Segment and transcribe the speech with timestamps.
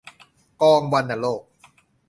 [0.61, 1.41] กองวัณโรค